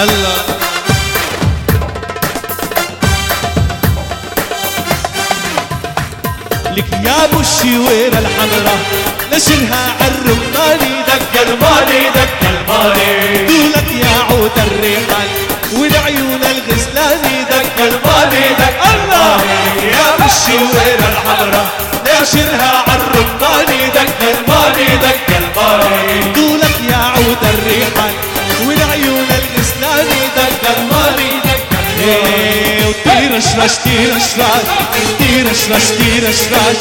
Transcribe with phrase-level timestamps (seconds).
[0.00, 0.60] هلا.
[6.76, 8.80] لك يا أبو الشويرة الحمراء
[9.32, 13.49] نشرها عالرماني دق الماني دق الماني
[33.60, 34.64] slash, tira slash,
[35.18, 36.80] tira slash, tira slash,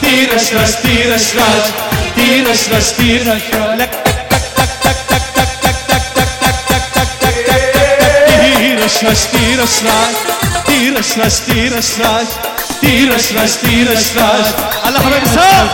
[0.00, 1.66] tira slash, tira slash,
[2.14, 3.90] tira slash, tira slash.
[8.38, 10.16] Tira slash, tira slash,
[10.66, 12.30] tira slash, tira slash,
[12.80, 14.48] tira slash, tira slash.
[14.86, 15.68] الله حبيبي سام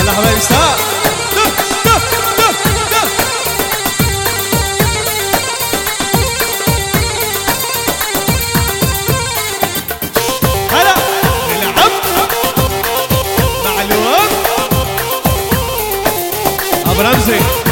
[0.00, 0.40] العب حبايبي
[16.96, 17.63] but I'm saying.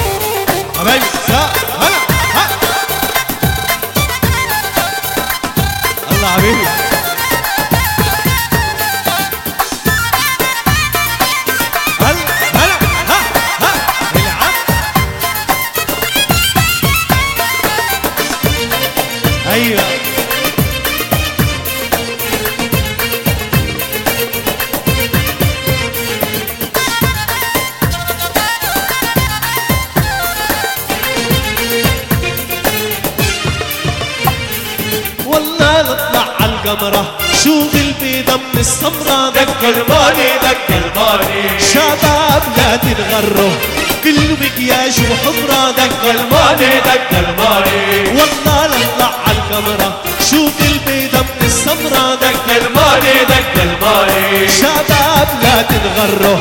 [36.73, 37.05] عمره
[37.45, 39.29] شوف البيضة من السمرة.
[39.29, 43.57] ذكرباني ذكرباني شباب لا تتغروا.
[44.05, 52.19] كله مكياج وحمرة ذكرباني ذكرباني والله لطلع عالقمرة شوف البيضة من السمرة.
[52.25, 56.39] ذكرباني ذكرباني شباب لا تتغروا.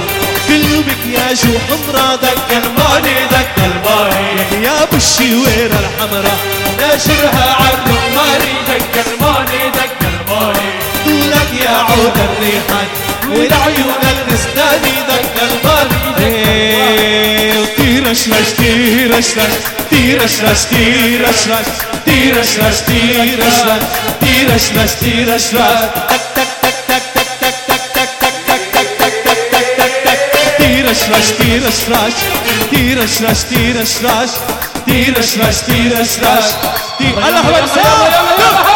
[0.48, 6.36] كله مكياج وحمرة ذكرباني ذكرباني يا بالشويرة الحمرا
[6.80, 8.01] ناشرها عنه
[12.02, 12.88] عود الريحان
[13.30, 16.36] والعيون الغزلاني دق الماني
[17.60, 19.54] وطيرش رش طيرش رش
[19.92, 21.68] طيرش رش طيرش رش
[22.08, 23.60] طيرش رش طيرش رش
[24.22, 25.46] طيرش رش طيرش رش
[26.10, 28.10] تك تك تك تك تك تك تك تك
[28.48, 29.14] تك تك تك
[29.78, 29.94] تك تك
[30.34, 32.18] تك تيرش رش تيرش رش
[32.72, 34.32] تيرش رش تيرش رش
[34.86, 36.48] تيرش رش تيرش رش
[37.02, 38.71] الله اكبر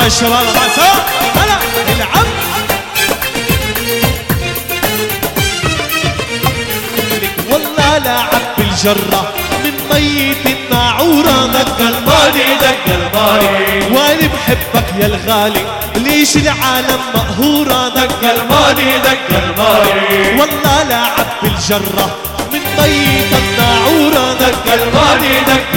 [0.00, 0.36] مع سوا
[1.36, 1.58] هلا
[1.96, 2.26] العب
[7.50, 9.32] والله لاعب بالجرة
[9.64, 15.64] من ميت الناعورة دق الماني دق الماني وأنا بحبك يا الغالي
[15.96, 22.16] ليش العالم مقهورة دق الماني دق الماني والله لاعب بالجرة
[22.52, 25.70] من ميت الناعورة دق الماني دق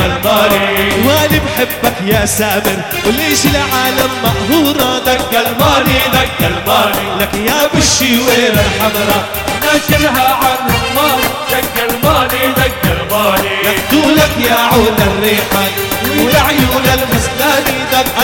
[1.06, 1.13] وأنا
[1.58, 9.26] بحبك يا سامر وليش العالم مقهورة دق الماني دق الماني لك يا بالشويرة الحمراء
[9.64, 11.22] نشرها عن الرحمن
[11.52, 15.72] دق الماني دق الماني يقتلك يا عود الريحان
[16.10, 18.22] والعيون المسلاني دق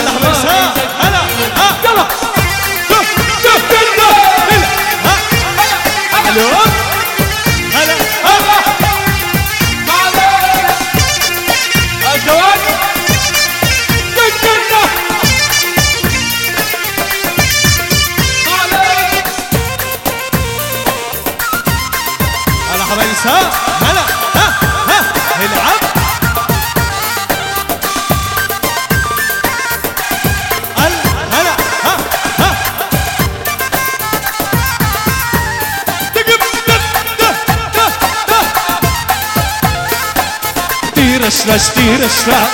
[41.20, 42.50] tiraslaš, tiraslaš,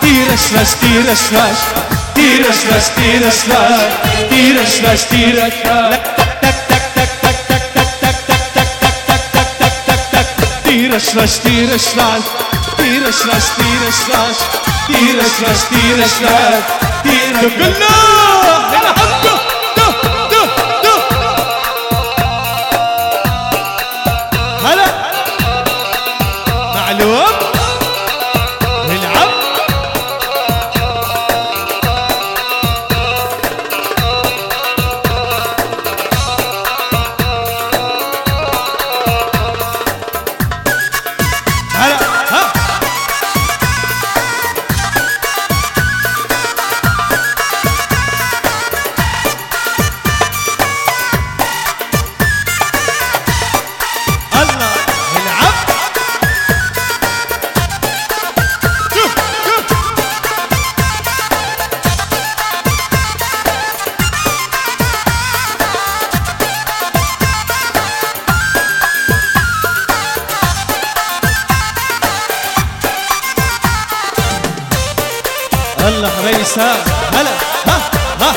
[0.00, 1.58] tiraslaš, tiraslaš,
[2.14, 3.70] tiraslaš, tiraslaš,
[4.30, 5.70] tiraslaš, tiraslaš,
[10.64, 12.24] tiraslaš, tiraslaš, tiraslaš,
[12.76, 14.36] tiraslaš, tiraslaš,
[14.86, 16.60] tiraslaš, tiraslaš,
[17.02, 18.19] tiraslaš,
[75.90, 76.76] هلا حبايبي الساعة
[77.14, 77.30] هلا
[77.66, 77.90] ها
[78.20, 78.32] ها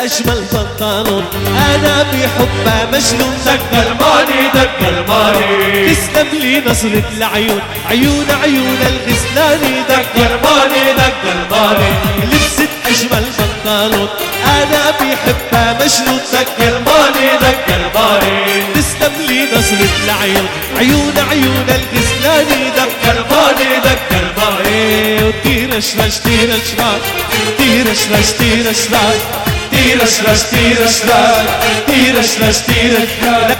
[0.00, 7.60] أجمل بنطلون أنا بحبها مجنون دق الماني دق الماني تسلم لي نظرة العيون.
[7.90, 11.90] عيون عيون الغزلاني دق الماني دق الماني
[12.32, 14.08] لبست أجمل بنطلون
[14.46, 20.48] أنا بحبها مجنون دق الماني دق الماني تسلم لي نظرة العيون.
[20.78, 27.02] عيون عيون الغزلاني دق الماني دق الماني وطير شرش طير شراش
[27.58, 31.22] طير شرش طير شراش Tiras, las tiras, la
[31.86, 33.58] Tiras, las tiras, la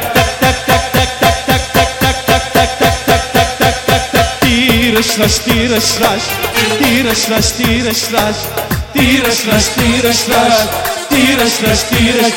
[4.41, 6.21] Tiras, las tiras, las
[6.79, 8.33] Tiras, las tiras, las
[8.93, 10.71] Tiras, las tiras, las
[11.11, 12.33] تيرس ناس تيرس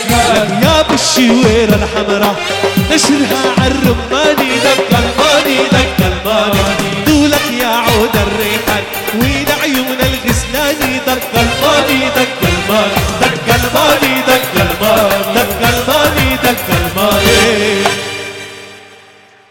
[0.64, 2.36] يا بالشويرة الحمراء
[2.96, 4.93] اسرها عالرماني دق